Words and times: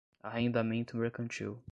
Arrendamento 0.25 0.95
Mercantil 0.97 1.61